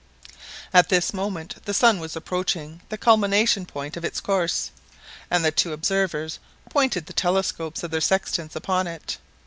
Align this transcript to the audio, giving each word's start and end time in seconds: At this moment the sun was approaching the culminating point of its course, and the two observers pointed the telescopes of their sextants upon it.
At 0.73 0.89
this 0.89 1.13
moment 1.13 1.57
the 1.65 1.75
sun 1.75 1.99
was 1.99 2.15
approaching 2.15 2.81
the 2.89 2.97
culminating 2.97 3.67
point 3.67 3.95
of 3.95 4.03
its 4.03 4.19
course, 4.19 4.71
and 5.29 5.45
the 5.45 5.51
two 5.51 5.73
observers 5.73 6.39
pointed 6.71 7.05
the 7.05 7.13
telescopes 7.13 7.83
of 7.83 7.91
their 7.91 8.01
sextants 8.01 8.55
upon 8.55 8.87
it. 8.87 9.19